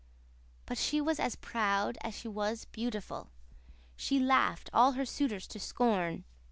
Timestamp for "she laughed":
3.95-4.71